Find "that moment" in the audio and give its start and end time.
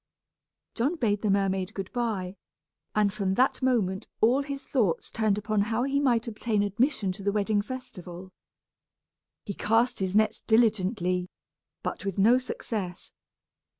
3.35-4.07